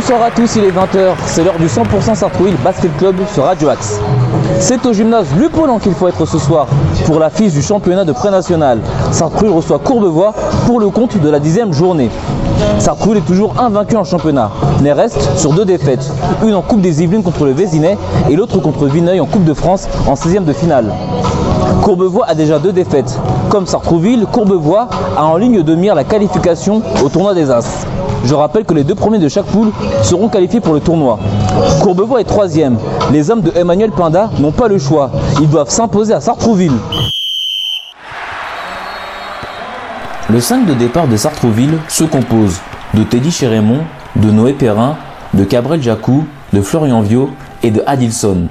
[0.00, 3.68] Bonsoir à tous, il est 20h, c'est l'heure du 100% Sartrouville Basket Club sur Radio
[3.68, 3.98] Axe.
[4.60, 6.68] C'est au gymnase Lupolan qu'il faut être ce soir
[7.04, 8.78] pour la fiche du championnat de pré-national.
[9.10, 10.34] Sartrouville reçoit Courbevoie
[10.66, 12.10] pour le compte de la dixième journée.
[12.78, 16.12] Sartrouville est toujours invaincu en championnat, mais reste sur deux défaites,
[16.44, 17.98] une en Coupe des Yvelines contre le Vésinet
[18.30, 20.92] et l'autre contre Vineuil en Coupe de France en 16e de finale.
[21.82, 23.18] Courbevoie a déjà deux défaites.
[23.48, 27.86] Comme Sartrouville, Courbevoie a en ligne de mire la qualification au tournoi des As.
[28.24, 29.70] Je rappelle que les deux premiers de chaque poule
[30.02, 31.18] seront qualifiés pour le tournoi.
[31.82, 32.76] Courbevoie est troisième.
[33.12, 35.10] Les hommes de Emmanuel Pinda n'ont pas le choix.
[35.40, 36.76] Ils doivent s'imposer à Sartrouville.
[40.30, 42.60] Le 5 de départ de Sartrouville se compose
[42.92, 43.80] de Teddy Chérémont,
[44.16, 44.96] de Noé Perrin,
[45.32, 47.30] de Cabrel Jacou, de Florian Viau
[47.62, 48.48] et de Adilson.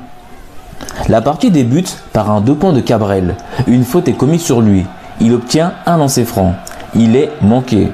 [1.10, 3.36] La partie débute par un deux points de Cabrel.
[3.68, 4.86] Une faute est commise sur lui.
[5.22, 6.56] Il obtient un lancer franc.
[6.96, 7.92] Il est manqué.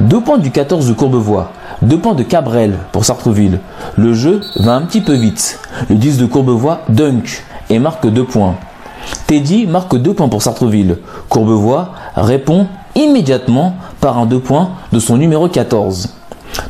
[0.00, 1.52] Deux points du 14 de Courbevoie.
[1.82, 3.60] Deux points de Cabrel pour Sartreville.
[3.96, 5.58] Le jeu va un petit peu vite.
[5.88, 8.56] Le 10 de Courbevoie dunk et marque deux points.
[9.26, 10.98] Teddy marque deux points pour Sartreville.
[11.28, 16.14] Courbevoie répond immédiatement par un deux points de son numéro 14.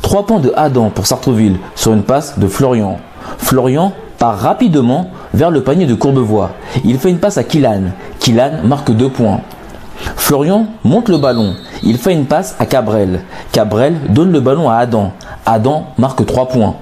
[0.03, 2.99] Trois points de Adam pour Sartreville sur une passe de Florian.
[3.39, 6.51] Florian part rapidement vers le panier de Courbevoie.
[6.85, 7.85] Il fait une passe à Kilan.
[8.19, 9.41] Kilan marque deux points.
[10.17, 11.55] Florian monte le ballon.
[11.83, 13.23] Il fait une passe à Cabrel.
[13.51, 15.13] Cabrel donne le ballon à Adam.
[15.47, 16.75] Adam marque 3 points.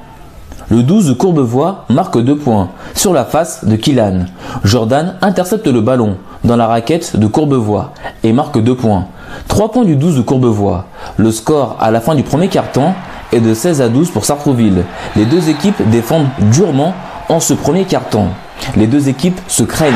[0.68, 4.26] Le 12 de Courbevoie marque 2 points sur la face de Kilan.
[4.64, 7.92] Jordan intercepte le ballon dans la raquette de Courbevoie
[8.24, 9.06] et marque 2 points.
[9.46, 10.86] 3 points du 12 de Courbevoie.
[11.16, 12.94] Le score à la fin du premier quart-temps
[13.32, 14.82] est de 16 à 12 pour Sartrouville.
[15.14, 16.94] Les deux équipes défendent durement
[17.28, 18.28] en ce premier quart-temps.
[18.76, 19.94] Les deux équipes se craignent.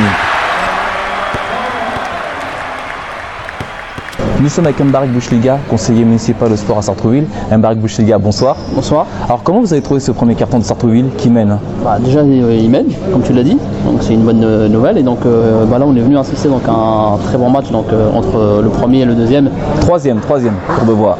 [4.40, 7.26] Nous sommes avec Mbarek Bouchliga, conseiller municipal au sport à Sartrouville.
[7.50, 8.56] Mbarek Bouchliga, bonsoir.
[8.74, 9.06] Bonsoir.
[9.24, 11.58] Alors comment vous avez trouvé ce premier carton de Sartrouville qui mène?
[11.84, 14.98] Bah, Déjà il mène, comme tu l'as dit, donc c'est une bonne euh, nouvelle.
[14.98, 17.86] Et donc euh, bah, là on est venu assister donc, un très bon match donc,
[17.92, 19.50] euh, entre le premier et le deuxième.
[19.80, 21.18] Troisième, troisième, Courbevoie.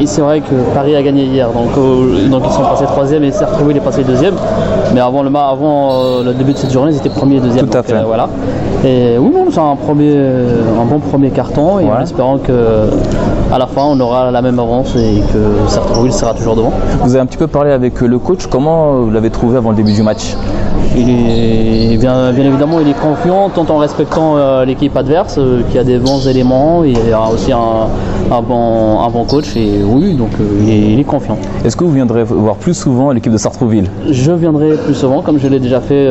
[0.00, 1.74] Et c'est vrai que Paris a gagné hier, donc,
[2.30, 4.34] donc ils sont passés troisième et Sartrouville est passé deuxième.
[4.94, 7.66] Mais avant le, avant, le début de cette journée ils étaient premier et deuxième.
[7.66, 8.02] Tout à fait.
[8.04, 8.28] voilà.
[8.84, 12.52] Et oui, c'est un, premier, un bon premier carton et en espérant que
[13.52, 16.72] à la fin on aura la même avance et que Sartrouville sera toujours devant.
[17.02, 19.76] Vous avez un petit peu parlé avec le coach, comment vous l'avez trouvé avant le
[19.76, 20.36] début du match
[20.96, 25.78] il est, bien, évidemment, il est confiant tout en respectant euh, l'équipe adverse euh, qui
[25.78, 26.84] a des bons éléments.
[26.84, 31.04] Il y a aussi un, bon, un bon coach et oui, donc euh, il, est,
[31.04, 31.36] confiant.
[31.64, 35.38] Est-ce que vous viendrez voir plus souvent l'équipe de Sartrouville Je viendrai plus souvent, comme
[35.38, 36.06] je l'ai déjà fait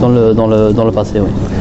[0.00, 1.20] dans, le, dans, le, passé.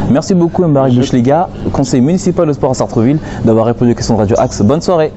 [0.09, 4.19] Merci beaucoup, Mbarik Bouchliga, conseiller municipal de sport à Sartrouville, d'avoir répondu aux questions de
[4.19, 4.62] Radio Axe.
[4.62, 5.12] Bonne soirée.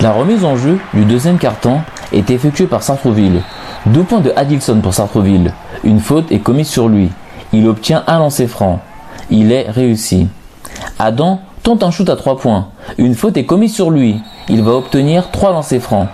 [0.00, 1.78] La remise en jeu du deuxième carton
[2.12, 3.42] est effectuée par Sartrouville.
[3.86, 5.52] Deux points de Adilson pour Sartreville.
[5.84, 7.10] Une faute est commise sur lui.
[7.52, 8.80] Il obtient un lancer franc.
[9.30, 10.28] Il est réussi.
[10.98, 12.68] Adam tente un shoot à trois points.
[12.98, 14.20] Une faute est commise sur lui.
[14.48, 16.08] Il va obtenir trois lancers francs.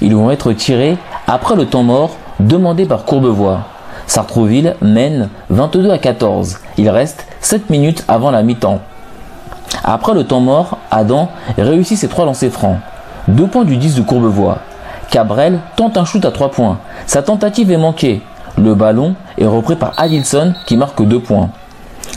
[0.00, 0.96] Ils vont être tirés
[1.26, 3.62] après le temps mort demandé par Courbevoie.
[4.06, 6.58] Sartrouville mène 22 à 14.
[6.78, 8.80] Il reste 7 minutes avant la mi-temps.
[9.84, 12.78] Après le temps mort, Adam réussit ses trois lancers francs.
[13.28, 14.58] Deux points du 10 de Courbevoie.
[15.10, 16.78] Cabrel tente un shoot à 3 points.
[17.06, 18.22] Sa tentative est manquée.
[18.56, 21.50] Le ballon est repris par Adilson qui marque 2 points.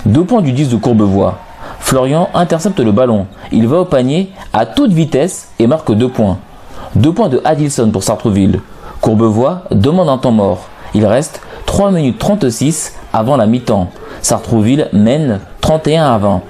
[0.05, 1.39] 2 points du 10 de Courbevoie.
[1.79, 3.25] Florian intercepte le ballon.
[3.51, 6.37] Il va au panier à toute vitesse et marque 2 points.
[6.95, 8.61] 2 points de Adilson pour Sartreville.
[9.01, 10.67] Courbevoie demande un temps mort.
[10.93, 13.89] Il reste 3 minutes 36 avant la mi-temps.
[14.21, 16.41] Sartreville mène 31 à 20.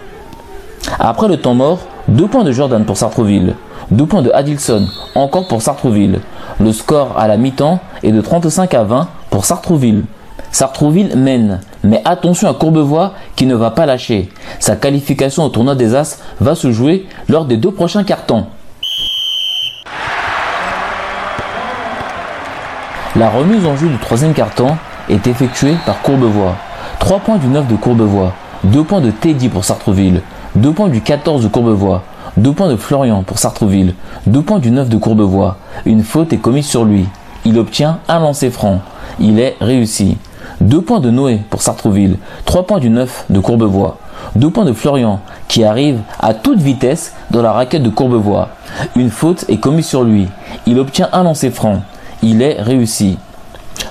[0.99, 1.79] Après le temps mort,
[2.09, 3.55] 2 points de Jordan pour Sartreville.
[3.93, 6.19] 2 points de Adilson, encore pour Sartrouville.
[6.59, 10.05] Le score à la mi-temps est de 35 à 20 pour Sartrouville.
[10.51, 14.29] Sartrouville mène, mais attention à Courbevoie qui ne va pas lâcher.
[14.59, 18.47] Sa qualification au tournoi des As va se jouer lors des deux prochains cartons.
[23.15, 24.75] La remise en jeu du troisième carton
[25.07, 26.55] est effectuée par Courbevoie.
[26.97, 30.21] 3 points du 9 de Courbevoie, 2 points de Teddy pour Sartrouville,
[30.55, 32.01] 2 points du 14 de Courbevoie,
[32.37, 33.93] 2 points de Florian pour Sartreville.
[34.25, 35.57] 2 points du 9 de Courbevoie.
[35.85, 37.05] Une faute est commise sur lui.
[37.45, 38.81] Il obtient un lancer franc.
[39.19, 40.17] Il est réussi.
[40.61, 42.17] 2 points de Noé pour Sartreville.
[42.45, 43.97] 3 points du 9 de Courbevoie.
[44.35, 48.49] 2 points de Florian qui arrive à toute vitesse dans la raquette de Courbevoie.
[48.95, 50.27] Une faute est commise sur lui.
[50.65, 51.83] Il obtient un lancer franc.
[52.23, 53.19] Il est réussi.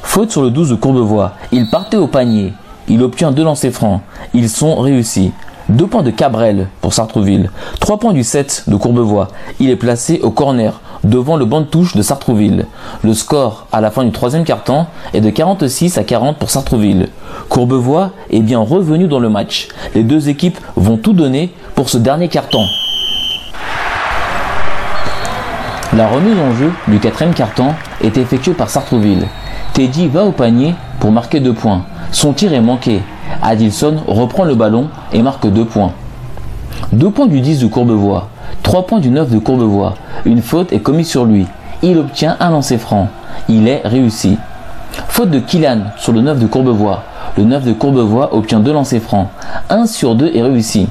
[0.03, 1.35] Faute sur le 12 de Courbevoie.
[1.53, 2.55] Il partait au panier.
[2.89, 4.01] Il obtient deux lancers francs.
[4.35, 5.33] Ils sont réussis.
[5.69, 7.51] 2 points de Cabrel pour Sartreville.
[7.81, 9.29] 3 points du 7 de Courbevoie.
[9.61, 12.67] Il est placé au corner devant le banc de touche de Sartrouville.
[13.03, 17.09] Le score à la fin du troisième quart-temps est de 46 à 40 pour Sartrouville.
[17.49, 19.69] Courbevoie est bien revenu dans le match.
[19.95, 22.67] Les deux équipes vont tout donner pour ce dernier quart-temps.
[25.95, 29.27] La remise en jeu du quatrième quart-temps est effectuée par Sartrouville.
[29.75, 31.85] Teddy va au panier pour marquer deux points.
[32.13, 33.01] Son tir est manqué.
[33.43, 35.91] Adilson reprend le ballon et marque deux points.
[36.93, 38.29] Deux points du 10 de Courbevoie.
[38.63, 39.95] 3 points du 9 de Courbevoie.
[40.25, 41.47] Une faute est commise sur lui.
[41.83, 43.09] Il obtient un lancer franc.
[43.49, 44.39] Il est réussi.
[45.09, 47.03] Faute de Killan sur le 9 de Courbevoie.
[47.37, 49.27] Le 9 de Courbevoie obtient deux lancers francs.
[49.71, 50.87] 1 sur 2 est réussi.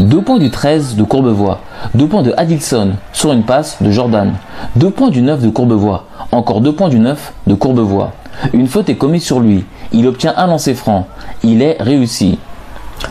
[0.00, 1.60] 2 points du 13 de Courbevoie.
[1.94, 4.34] 2 points de Adilson sur une passe de Jordan.
[4.76, 6.04] 2 points du 9 de Courbevoie.
[6.30, 8.12] Encore 2 points du 9 de Courbevoie.
[8.52, 9.64] Une faute est commise sur lui.
[9.92, 11.06] Il obtient un lancer franc.
[11.42, 12.38] Il est réussi.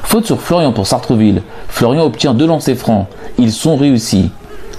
[0.04, 1.42] Faute sur Florian pour Sartreville.
[1.68, 3.08] Florian obtient deux lancers francs.
[3.38, 4.32] Ils sont réussis.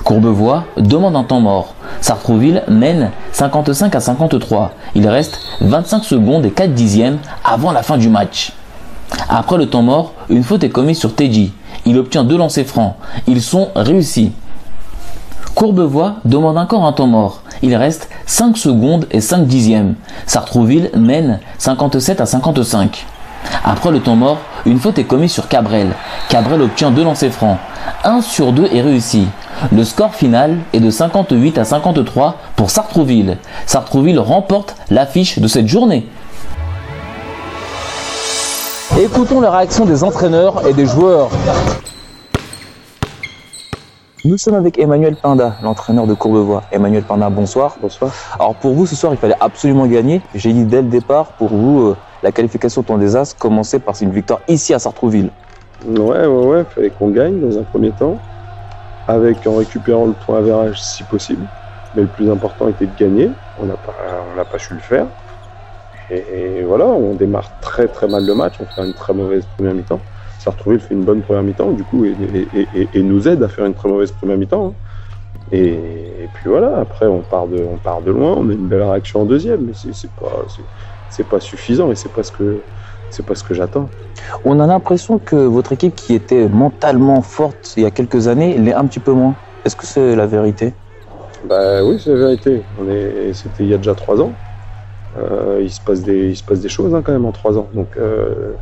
[0.04, 1.74] Courbevoie demande un temps mort.
[2.00, 4.72] Sartrouville mène 55 à 53.
[4.94, 8.52] Il reste 25 secondes et 4 dixièmes avant la fin du match.
[9.28, 11.52] Après le temps mort, une faute est commise sur Teddy.
[11.84, 12.94] Il obtient deux lancers francs.
[13.26, 14.32] Ils sont réussis.
[15.58, 17.40] Courbevoie demande encore un temps mort.
[17.62, 19.96] Il reste 5 secondes et 5 dixièmes.
[20.24, 23.04] Sartrouville mène 57 à 55.
[23.64, 25.88] Après le temps mort, une faute est commise sur Cabrel.
[26.28, 27.58] Cabrel obtient deux lancers francs.
[28.04, 29.26] 1 sur 2 est réussi.
[29.72, 33.36] Le score final est de 58 à 53 pour Sartrouville.
[33.66, 36.06] Sartrouville remporte l'affiche de cette journée.
[38.96, 41.30] Écoutons les réactions des entraîneurs et des joueurs.
[44.28, 46.62] Nous sommes avec Emmanuel Pinda, l'entraîneur de Courbevoie.
[46.70, 47.78] Emmanuel Pinda, bonsoir.
[47.80, 48.12] Bonsoir.
[48.38, 50.20] Alors pour vous, ce soir, il fallait absolument gagner.
[50.34, 53.94] J'ai dit dès le départ, pour vous, euh, la qualification temps des As commençait par
[54.02, 55.30] une victoire ici à Sartrouville.
[55.86, 58.18] Ouais, ouais, ouais, fallait qu'on gagne dans un premier temps,
[59.06, 61.46] avec en récupérant le point average si possible.
[61.94, 63.30] Mais le plus important était de gagner.
[63.58, 63.94] On n'a pas,
[64.36, 65.06] on pas su le faire.
[66.10, 68.56] Et, et voilà, on démarre très très mal le match.
[68.60, 70.00] On fait une très mauvaise première mi-temps.
[70.50, 73.48] Sartrouville fait une bonne première mi-temps, du coup, et, et- et- et nous aide à
[73.48, 74.66] faire une très mauvaise première mi-temps.
[74.66, 74.76] hein.
[75.50, 78.82] Et, puis voilà, après on part de, on part de loin, on a une belle
[78.82, 80.68] réaction en deuxième, mais c'est pas, c'est-
[81.08, 82.64] c'est pas suffisant et c'est pas ce que,
[83.08, 83.90] c'est pas ce que j'attends.
[84.44, 88.58] On a l'impression que votre équipe qui était mentalement forte il y a quelques années
[88.58, 89.36] l'est un petit peu moins.
[89.64, 90.74] Est-ce que c'est la vérité?
[91.44, 92.66] Bah oui, c'est la vérité.
[92.76, 94.38] On est, c'était il y a déjà trois ans.
[95.16, 97.56] Euh, il se passe des, il se passe des choses hein, quand même en trois
[97.58, 97.70] ans.
[97.74, 98.56] Donc, euh,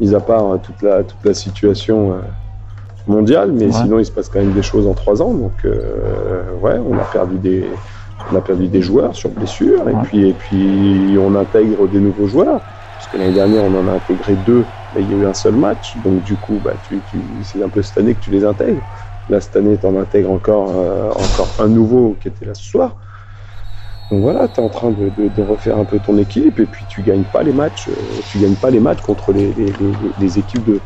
[0.00, 2.20] mis à part euh, toute la, toute la situation euh,
[3.06, 3.72] mondiale, mais Ouais.
[3.72, 5.34] sinon il se passe quand même des choses en trois ans.
[5.34, 7.70] Donc, euh, ouais, on a perdu des,
[8.30, 12.26] on a perdu des joueurs sur blessure, et puis, et puis on intègre des nouveaux
[12.26, 12.62] joueurs.
[12.96, 15.34] Parce que l'année dernière, on en a intégré deux, mais il y a eu un
[15.34, 15.96] seul match.
[15.96, 18.82] Donc, du coup, bah, tu, tu, c'est un peu cette année que tu les intègres.
[19.28, 22.62] Là, cette année, tu en intègres encore, euh, encore un nouveau qui était là ce
[22.64, 22.96] soir.
[24.12, 27.00] Donc voilà, tu es en train de, refaire un peu ton équipe et puis tu
[27.02, 30.82] gagnes pas les matchs, euh, tu gagnes pas les matchs contre les, équipes de,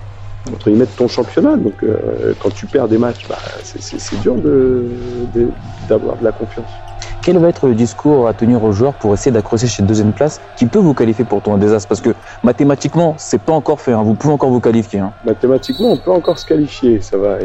[0.95, 1.57] ton championnat.
[1.57, 6.86] Donc euh, quand tu perds des matchs, bah, c'est- dur d'avoir de, la confiance.
[7.27, 10.41] Quel va être le discours à tenir aux joueurs pour essayer d'accrocher cette deuxième place
[10.55, 12.15] qui peut vous qualifier pour ton désastre Parce que
[12.45, 13.91] mathématiquement, c'est pas encore fait.
[13.91, 14.05] hein.
[14.05, 15.01] Vous pouvez encore vous qualifier.
[15.01, 15.13] hein.
[15.25, 17.39] Mathématiquement, on peut encore se qualifier, ça va,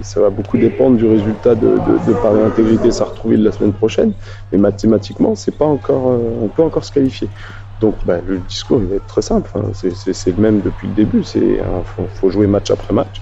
[0.00, 4.14] ça va beaucoup dépendre du résultat de, de, de Paris Intégrité Sartrouville la semaine prochaine.
[4.52, 7.28] Mais mathématiquement, c'est pas encore, euh, on peut encore se qualifier.
[7.78, 9.50] Donc, bah, le discours il va être très simple.
[9.54, 9.72] hein.
[9.74, 11.24] C'est- le même depuis le début.
[11.24, 13.20] Faut, faut jouer match après match.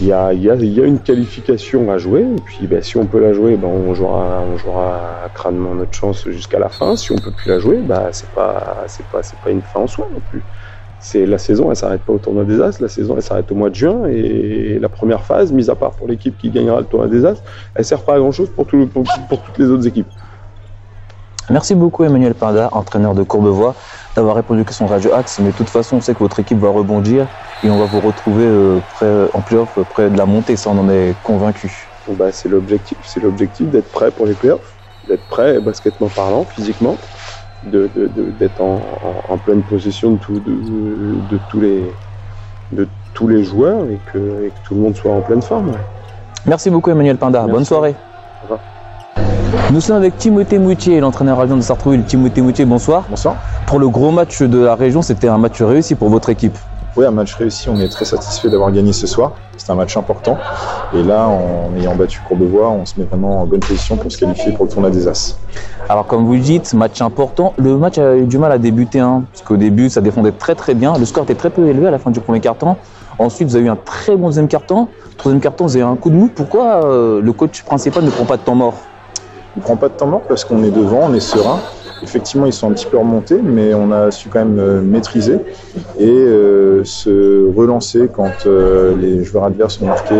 [0.00, 2.96] Il y a, y, a, y a une qualification à jouer, et puis bah, si
[2.96, 6.96] on peut la jouer, bah, on jouera, on jouera crânement notre chance jusqu'à la fin.
[6.96, 9.80] Si on peut plus la jouer, bah, c'est pas, c'est pas, c'est pas une fin
[9.80, 10.42] en soi non plus
[11.04, 13.54] c'est la saison, elle s'arrête pas au tournoi des As, la saison elle s'arrête au
[13.54, 16.86] mois de juin et la première phase, mise à part pour l'équipe qui gagnera le
[16.86, 17.42] tournoi des As,
[17.74, 20.08] elle sert pas à grand chose pour, tout pour, toutes les autres équipes.
[21.50, 23.74] Merci beaucoup Emmanuel Pinda, entraîneur de Courbevoie,
[24.16, 25.40] d'avoir répondu aux questions Radio Axe.
[25.40, 27.26] Mais de toute façon, on sait que votre équipe va rebondir
[27.64, 30.56] et on va vous retrouver euh, près, en playoff, près de la montée.
[30.56, 31.88] Ça, on en est convaincu.
[32.08, 34.76] Bah, c'est l'objectif, c'est l'objectif d'être prêt pour les playoffs,
[35.08, 36.98] d'être prêt basketement parlant, physiquement,
[37.62, 41.94] de, de- de- d'être en, en- en pleine possession de, tout- de- tous les
[42.72, 45.72] de tous les joueurs et que, et que tout le monde soit en pleine forme.
[46.46, 47.40] Merci beaucoup Emmanuel Pinda.
[47.40, 47.52] Merci.
[47.52, 47.96] Bonne soirée.
[48.40, 48.60] Au revoir.
[49.70, 52.04] Nous sommes avec Timothée Moutier, l'entraîneur adjoint de Sartrouville.
[52.04, 53.04] Timothée Moutier, bonsoir.
[53.08, 53.36] Bonsoir.
[53.66, 56.58] Pour le gros match de la région, c'était un match réussi pour votre équipe.
[56.96, 57.68] Oui, un match réussi.
[57.68, 59.32] On est très satisfait d'avoir gagné ce soir.
[59.56, 60.38] C'est un match important.
[60.94, 64.18] Et là, en ayant battu Courbevoie, on se met vraiment en bonne position pour se
[64.18, 65.36] qualifier pour le tournoi des As.
[65.88, 67.52] Alors comme vous le dites, match important.
[67.56, 70.54] Le match a eu du mal à débuter, hein, parce qu'au début, ça défendait très
[70.54, 70.96] très bien.
[70.96, 72.78] Le score était très peu élevé à la fin du premier quart-temps.
[73.18, 74.88] Ensuite, vous avez eu un très bon deuxième quart-temps.
[75.16, 76.30] troisième carton, vous avez un coup de mou.
[76.32, 78.74] Pourquoi euh, le coach principal ne prend pas de temps mort?
[79.56, 81.58] Il prend pas de temps mort parce qu'on est devant, on est serein.
[82.04, 85.38] Effectivement, ils sont un petit peu remontés, mais on a su quand même euh, maîtriser
[85.98, 90.14] et euh, se relancer quand euh, les joueurs adverses ont marqué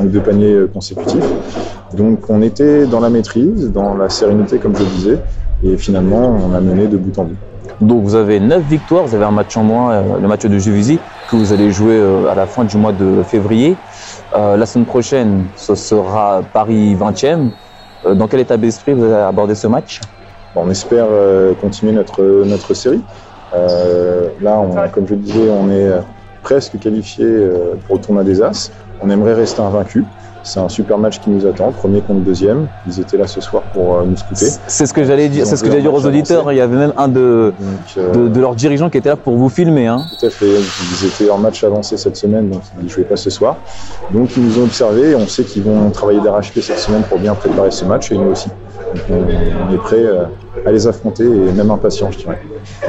[0.00, 1.24] deux paniers consécutifs.
[1.94, 5.18] Donc on était dans la maîtrise, dans la sérénité, comme je le disais,
[5.64, 7.36] et finalement on a mené de bout en bout.
[7.80, 10.98] Donc vous avez 9 victoires, vous avez un match en moins, le match de Juvisy,
[11.30, 13.76] que vous allez jouer à la fin du mois de février.
[14.32, 17.50] La semaine prochaine, ce sera Paris 20e.
[18.06, 20.00] Euh, dans quel état d'esprit vous allez aborder ce match?
[20.56, 23.00] On espère euh, continuer notre, notre série.
[23.54, 25.90] Euh, là, on, comme je le disais, on est
[26.42, 28.70] presque qualifié euh, pour le tournoi des As.
[29.02, 30.04] On aimerait rester invaincu.
[30.42, 32.68] C'est un super match qui nous attend, premier contre deuxième.
[32.86, 34.46] Ils étaient là ce soir pour nous scouter.
[34.68, 36.42] C'est ce que j'allais dire, c'est ce que j'allais dire aux auditeurs.
[36.42, 36.54] avancé.
[36.54, 39.16] Il y avait même un de, Donc, euh, de, de leurs dirigeants qui était là
[39.16, 39.88] pour vous filmer.
[39.88, 40.02] Hein.
[40.20, 40.46] Tout à fait.
[40.46, 43.56] Ils étaient en match avancé cette semaine, donc ils ne jouaient pas ce soir.
[44.12, 47.18] Donc ils nous ont observés et on sait qu'ils vont travailler d'arrache-pied cette semaine pour
[47.18, 48.48] bien préparer ce match et nous aussi.
[48.96, 50.24] Donc on, on est prêt euh,
[50.64, 52.38] à les affronter et même impatient, je dirais.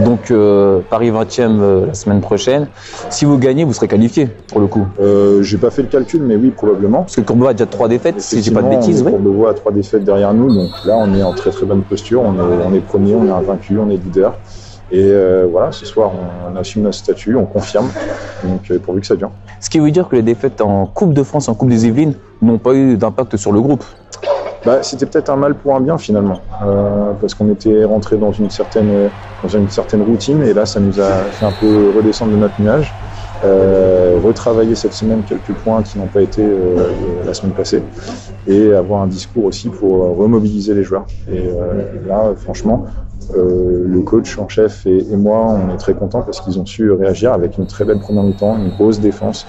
[0.04, 2.68] Donc euh, Paris 20e euh, la semaine prochaine.
[3.10, 4.86] Si vous gagnez, vous serez qualifié pour le coup.
[5.00, 7.00] Euh, J'ai pas fait le calcul, mais oui, probablement.
[7.00, 9.02] Parce que Courbevoie a déjà trois défaites, si j'ai pas de bêtises.
[9.04, 9.12] oui.
[9.12, 12.22] Courbevoie a trois défaites derrière nous, donc là on est en très très bonne posture.
[12.24, 14.36] On est, on est premier, on est invaincu, on est leader.
[14.90, 17.90] Et euh, voilà, ce soir on, on assume notre statut, on confirme.
[18.46, 19.32] Donc euh, pourvu que ça dure.
[19.60, 22.14] Ce qui veut dire que les défaites en Coupe de France, en Coupe des Yvelines,
[22.42, 23.84] n'ont pas eu d'impact sur le groupe.
[24.68, 28.34] Bah, c'était peut-être un mal pour un bien finalement, euh, parce qu'on était rentré dans
[28.34, 32.34] une certaine dans une certaine routine et là ça nous a fait un peu redescendre
[32.34, 32.94] de notre nuage,
[33.46, 37.82] euh, retravailler cette semaine quelques points qui n'ont pas été euh, la semaine passée.
[38.46, 41.06] Et avoir un discours aussi pour euh, remobiliser les joueurs.
[41.32, 42.84] Et euh, là franchement,
[43.38, 46.66] euh, le coach en chef et, et moi on est très contents parce qu'ils ont
[46.66, 49.48] su réagir avec une très belle première mi-temps, une grosse défense,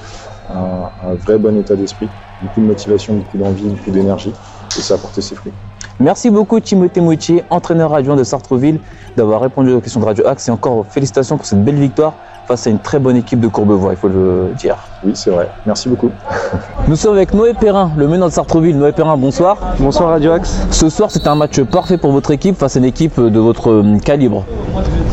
[0.49, 2.09] un, un vrai bon état d'esprit,
[2.41, 4.33] beaucoup de motivation, beaucoup d'envie, beaucoup d'énergie
[4.79, 5.53] et ça a porté ses fruits.
[6.01, 8.81] Merci beaucoup Timothée Moutier, entraîneur adjoint de Sartreville,
[9.17, 12.15] d'avoir répondu aux questions de Radio Axe et encore félicitations pour cette belle victoire
[12.47, 14.77] face à une très bonne équipe de Courbevoie, il faut le dire.
[15.05, 15.51] Oui, c'est vrai.
[15.67, 16.11] Merci beaucoup.
[16.89, 18.79] Nous sommes avec Noé Perrin, le meneur de Sartreville.
[18.79, 19.59] Noé Perrin, bonsoir.
[19.79, 20.59] Bonsoir Radio Axe.
[20.71, 23.71] Ce soir, c'était un match parfait pour votre équipe face à une équipe de votre
[23.71, 24.45] euh, calibre.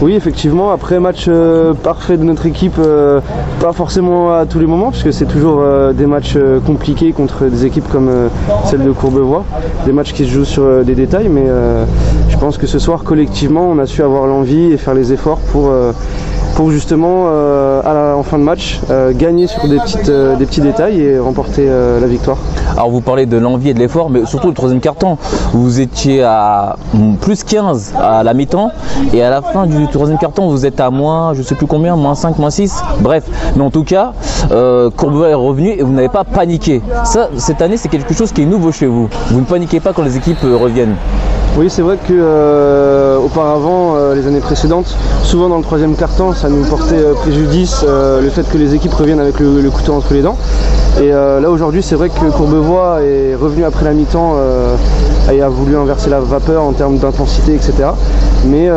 [0.01, 3.21] Oui, effectivement, après match euh, parfait de notre équipe, euh,
[3.59, 7.65] pas forcément à tous les moments, puisque c'est toujours euh, des matchs compliqués contre des
[7.65, 8.11] équipes comme
[8.65, 9.45] celle de Courbevoie,
[9.85, 11.45] des matchs qui se jouent sur des détails, mais
[12.29, 15.39] je pense que ce soir, collectivement, on a su avoir l'envie et faire les efforts
[15.51, 15.71] pour,
[16.55, 20.61] pour justement, euh, en fin de match, euh, gagner sur des, petites, euh, des petits
[20.61, 22.37] détails et remporter la victoire.
[22.71, 25.17] Alors vous parlez de l'envie et de l'effort, mais surtout le troisième carton.
[25.51, 26.77] Vous étiez à
[27.21, 28.71] plus 15 à la mi-temps
[29.13, 31.95] et à la fin du troisième carton, vous êtes à moins, je sais plus combien,
[31.97, 32.81] moins 5, moins 6.
[33.01, 34.13] Bref, mais en tout cas,
[34.49, 36.81] Courbevoie est revenu et vous n'avez pas paniqué.
[37.03, 39.09] Ça, cette année, c'est quelque chose qui est nouveau chez vous.
[39.29, 40.95] Vous ne paniquez pas quand les équipes reviennent.
[41.57, 44.93] Oui, c'est vrai que euh, auparavant, euh, les années précédentes,
[45.23, 48.75] souvent dans le troisième quart-temps, ça nous portait euh, préjudice euh, le fait que les
[48.75, 50.35] équipes reviennent avec le, le couteau entre les dents.
[50.99, 54.75] Et euh, là aujourd'hui, c'est vrai que Courbevoie est revenu après la mi-temps euh,
[55.31, 57.73] et a voulu inverser la vapeur en termes d'intensité, etc.
[58.47, 58.69] Mais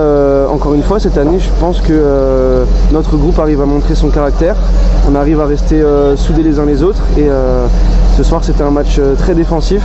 [0.50, 4.56] encore une fois, cette année, je pense que notre groupe arrive à montrer son caractère.
[5.10, 5.82] On arrive à rester
[6.16, 7.02] soudés les uns les autres.
[7.18, 7.28] Et
[8.16, 9.82] ce soir, c'était un match très défensif,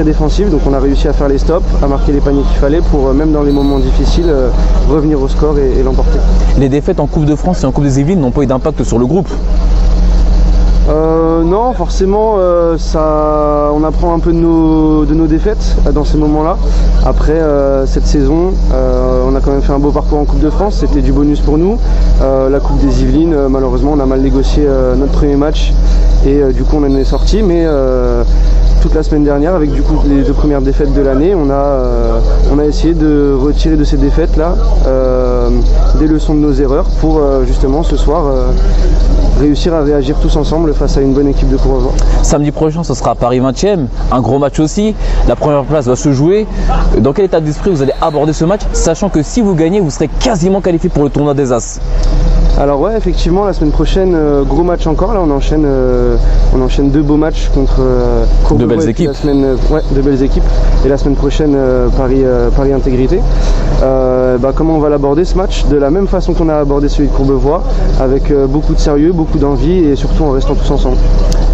[0.00, 0.48] très défensif.
[0.50, 3.08] Donc, on a réussi à faire les stops, à marquer les paniers qu'il fallait pour,
[3.08, 4.48] euh, même dans les moments difficiles, euh,
[4.88, 6.18] revenir au score et, et l'emporter.
[6.58, 8.82] Les défaites en Coupe de France et en Coupe des Yvelines n'ont pas eu d'impact
[8.82, 9.28] sur le groupe.
[10.88, 15.92] Euh, non, forcément, euh, ça, on apprend un peu de nos, de nos défaites euh,
[15.92, 16.56] dans ces moments-là.
[17.04, 17.40] Après
[17.86, 21.00] cette saison, on a quand même fait un beau parcours en Coupe de France, c'était
[21.00, 21.78] du bonus pour nous.
[22.20, 25.72] La Coupe des Yvelines, malheureusement, on a mal négocié notre premier match
[26.26, 27.42] et du coup, on en est sorti.
[27.42, 27.66] Mais
[28.80, 31.54] toute la semaine dernière, avec du coup les deux premières défaites de l'année, on a,
[31.54, 32.20] euh,
[32.68, 34.54] essayé de retirer de ces défaites-là
[34.86, 35.48] euh,
[35.98, 38.32] des leçons de nos erreurs pour euh, justement ce soir
[39.40, 41.92] réussir à réagir tous ensemble face à une bonne équipe de Courbevoie.
[42.22, 44.94] Samedi prochain, ce sera à Paris 20e, un gros match aussi.
[45.26, 46.46] La première place va se jouer.
[46.98, 49.90] Dans quel état d'esprit vous allez aborder ce match, sachant que si vous gagnez, vous
[49.90, 51.80] serez quasiment qualifié pour le tournoi des As?
[52.58, 55.14] Alors ouais, effectivement, la semaine prochaine, euh, gros match encore.
[55.14, 56.16] Là, on enchaîne, euh,
[56.54, 59.08] on enchaîne deux beaux matchs contre euh, Courbevoie belles équipes.
[59.08, 60.44] La semaine, ouais, de belles équipes.
[60.84, 61.56] Et la semaine prochaine,
[61.96, 62.22] Paris,
[62.56, 63.20] Paris Intégrité.
[63.80, 65.64] Bah, comment on va l'aborder ce match?
[65.66, 67.62] De la même façon qu'on a abordé celui de Courbevoie,
[68.00, 70.96] avec beaucoup de sérieux, beaucoup d'envie et surtout en restant tous ensemble.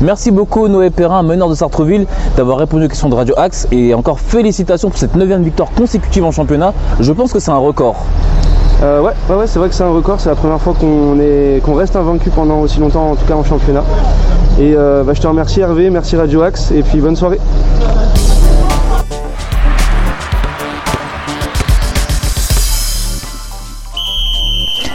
[0.03, 3.95] Merci beaucoup Noé Perrin, meneur de Sartreville, d'avoir répondu aux questions de Radio Axe et
[3.95, 6.75] encore félicitations pour cette neuvième victoire consécutive en championnat.
[7.00, 7.97] Je pense que c'est un record.
[8.83, 10.21] Euh, ouais, ouais, ouais, c'est vrai que c'est un record.
[10.21, 11.18] C'est la première fois qu'on
[11.62, 13.85] qu'on reste invaincu pendant aussi longtemps, en tout cas en championnat.
[14.61, 17.38] Et bah, je te remercie Hervé, merci Radio Axe et puis bonne soirée.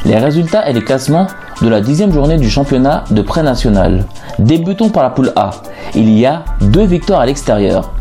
[0.03, 1.27] Les résultats et les classements
[1.61, 4.05] de la dixième journée du championnat de pré-national.
[4.39, 5.51] Débutons par la poule A.
[5.95, 7.91] Il y a deux victoires à l'extérieur.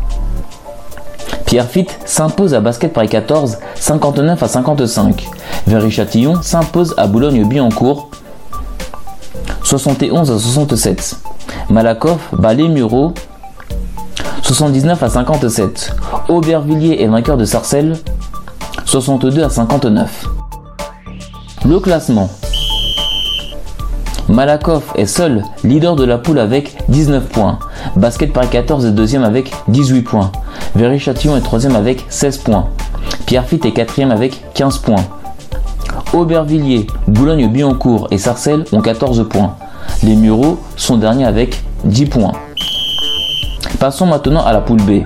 [1.51, 5.27] Pierre Fitt s'impose à Basket Paris 14, 59 à 55.
[5.67, 8.09] Véry-Châtillon s'impose à Boulogne-Billancourt,
[9.61, 11.17] 71 à 67.
[11.69, 13.13] Malakoff bat les Mureaux,
[14.43, 15.93] 79 à 57.
[16.29, 17.97] Aubervilliers est vainqueur de Sarcelles,
[18.85, 20.27] 62 à 59.
[21.65, 22.29] Le classement.
[24.29, 27.59] Malakoff est seul leader de la poule avec 19 points.
[27.97, 30.31] Basket Paris 14 est deuxième avec 18 points.
[30.75, 32.67] Véry-Châtillon est troisième avec 16 points.
[33.25, 35.03] Pierrefitte est quatrième avec 15 points.
[36.13, 39.55] Aubervilliers, Boulogne-Billancourt et Sarcelles ont 14 points.
[40.03, 42.33] Les Mureaux sont derniers avec 10 points.
[43.79, 45.03] Passons maintenant à la poule B.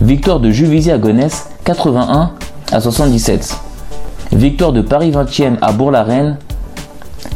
[0.00, 2.32] Victoire de Juvisy à Gonesse 81
[2.72, 3.56] à 77.
[4.32, 6.36] Victoire de Paris 20e à Bourg-la-Reine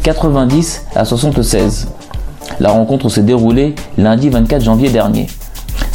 [0.02, 1.88] 90 à 76.
[2.58, 5.26] La rencontre s'est déroulée lundi 24 janvier dernier.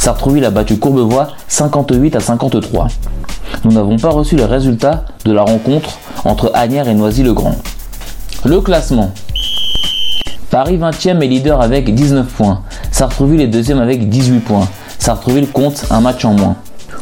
[0.06, 2.86] Sartrouville a battu Courbevoie 58 à 53.
[3.64, 7.56] Nous n'avons pas reçu les résultats de la rencontre entre Agnières et Noisy-le-Grand.
[8.44, 9.10] Le classement.
[10.48, 12.62] Paris 20e est leader avec 19 points.
[12.92, 14.68] Sartrouville est deuxième avec 18 points.
[15.00, 16.54] Sartrouville compte un match en moins.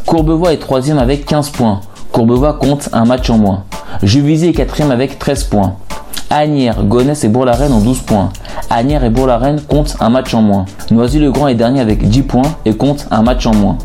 [0.06, 1.82] Courbevoie est troisième avec 15 points.
[2.10, 3.64] Courbevoie compte un match en moins.
[4.02, 5.76] Juvisy est quatrième avec 13 points.
[6.30, 8.30] Agnières, Gonesse et Bourg-la-Reine ont 12 points.
[8.70, 10.64] Agnières et Bourg-la-Reine comptent un match en moins.
[10.90, 13.78] Noisy-le-Grand est dernier avec 10 points et compte un match en moins.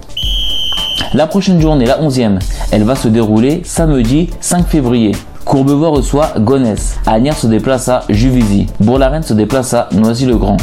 [1.13, 2.39] La prochaine journée, la 11e,
[2.72, 5.12] elle va se dérouler samedi 5 février.
[5.46, 6.98] Courbevoie reçoit Gonesse.
[7.07, 8.68] Agnières se déplace à Juvisy.
[8.79, 10.57] Bourg-la-Reine se déplace à Noisy-le-Grand.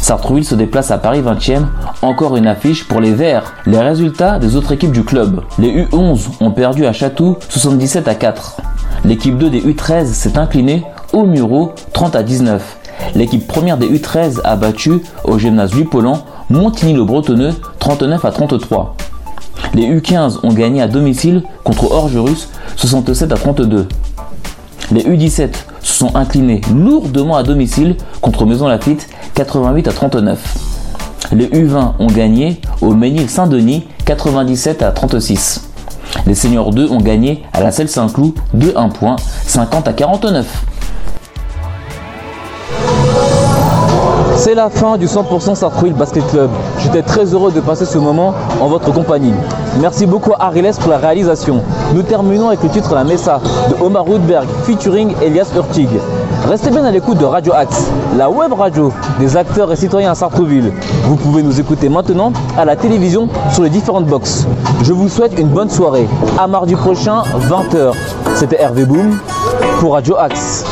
[0.00, 1.64] Sartrouville se déplace à Paris 20e,
[2.02, 3.54] encore une affiche pour les Verts.
[3.66, 5.42] Les résultats des autres équipes du club.
[5.58, 8.56] Les U11 ont perdu à Château 77 à 4.
[9.04, 10.84] L'équipe 2 des U13 s'est inclinée
[11.16, 12.76] au Muro 30 à 19.
[13.14, 18.94] L'équipe première des U13 a battu au gymnase Louis Pollan Montigny-le-Bretonneux 39 à 33.
[19.74, 23.88] Les U15 ont gagné à domicile contre Orgerus 67 à 32.
[24.92, 25.48] Les U17
[25.80, 30.58] se sont inclinés lourdement à domicile contre Maison Lafitte 88 à 39.
[31.32, 35.70] Les U20 ont gagné au Ménil-Saint-Denis 97 à 36.
[36.26, 40.46] Les seniors 2 ont gagné à la Selle Saint-Cloud de 1 point 50 à 49.
[44.46, 46.48] C'est la fin du 100% Sartrouville Basket Club.
[46.78, 49.32] J'étais très heureux de passer ce moment en votre compagnie.
[49.80, 51.64] Merci beaucoup à Ariles pour la réalisation.
[51.92, 55.88] Nous terminons avec le titre La Messa de Omar Rudberg featuring Elias Hurtig.
[56.48, 60.14] Restez bien à l'écoute de Radio Axe, la web radio des acteurs et citoyens à
[60.14, 60.72] Sartrouville.
[61.06, 64.46] Vous pouvez nous écouter maintenant à la télévision sur les différentes boxes.
[64.84, 66.06] Je vous souhaite une bonne soirée.
[66.38, 67.94] À mardi prochain, 20h.
[68.36, 69.18] C'était Hervé Boom
[69.80, 70.64] pour Radio Axe.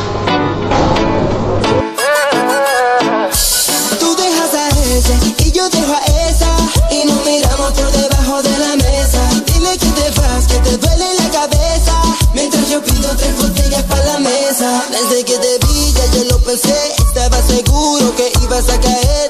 [4.95, 6.55] Y yo dejo a esa
[6.89, 9.19] y nos miramos por debajo de la mesa.
[9.45, 12.01] Dime que te vas, que te duele la cabeza.
[12.33, 14.85] Mientras yo pido tres botellas para la mesa.
[14.89, 16.73] Desde que te vi ya yo lo pensé,
[17.09, 19.24] estaba seguro que ibas a caer,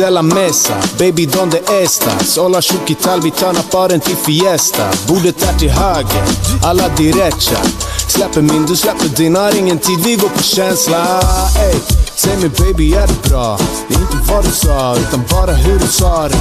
[0.00, 2.36] de la mesa Baby, donde estas?
[2.38, 4.90] Hola, shuki talbitan apparent i fiesta.
[5.06, 6.24] Bordet är till höger,
[6.64, 7.60] alla derecha
[8.08, 11.20] Släpper min, du släpper din, har ingen tid, vi går på känsla.
[11.58, 11.74] Ey,
[12.16, 13.58] säg mig baby, är det bra?
[13.88, 16.36] Det är inte vad du sa, utan bara hur du sa det.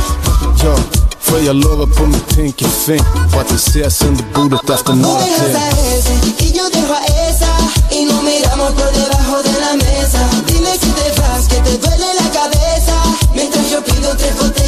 [0.63, 0.75] Yo,
[1.19, 5.21] för jag lovar på mitt pinky fink på att vi ses under bordet efter några
[5.21, 5.69] till
[14.15, 14.58] tengo, tengo.